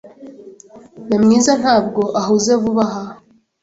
[1.07, 3.03] Nyamwiza ntabwo ahuze vuba aha.